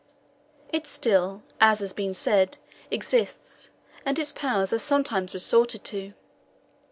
[0.73, 2.57] It still, as has been said,
[2.89, 3.69] exists,
[4.03, 6.15] and its powers are sometimes resorted to.